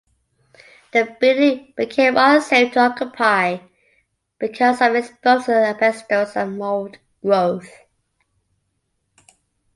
[0.93, 3.59] The building became unsafe to occupy
[4.39, 7.69] because of exposed asbestos and mold growth.